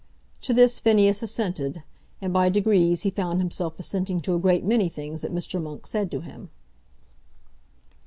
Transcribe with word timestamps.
To 0.41 0.51
this 0.51 0.79
Phineas 0.79 1.21
assented, 1.21 1.83
and 2.23 2.33
by 2.33 2.49
degrees 2.49 3.03
he 3.03 3.11
found 3.11 3.39
himself 3.39 3.79
assenting 3.79 4.19
to 4.21 4.33
a 4.33 4.39
great 4.39 4.63
many 4.65 4.89
things 4.89 5.21
that 5.21 5.31
Mr. 5.31 5.61
Monk 5.61 5.85
said 5.85 6.09
to 6.09 6.21
him. 6.21 6.49